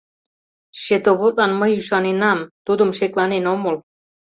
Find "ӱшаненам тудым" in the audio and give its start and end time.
1.79-2.89